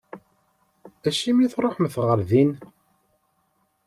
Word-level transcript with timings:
Acimi 1.07 1.41
i 1.45 1.47
tṛuḥemt 1.53 1.95
ɣer 2.05 2.19
din? 2.29 2.51